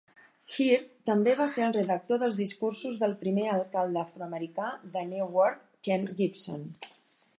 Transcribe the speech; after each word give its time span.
Heard 0.53 0.85
també 1.09 1.35
va 1.41 1.45
ser 1.51 1.63
el 1.65 1.75
redactor 1.75 2.21
dels 2.23 2.39
discursos 2.39 2.97
del 3.03 3.13
primer 3.25 3.45
alcalde 3.57 4.03
afroamericà 4.05 4.71
de 4.97 5.05
Newark, 5.11 5.65
Ken 5.91 6.09
Gibson. 6.23 6.67